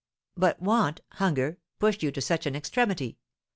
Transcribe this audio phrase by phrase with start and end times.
[0.35, 3.19] "But want hunger pushed you to such an extremity?"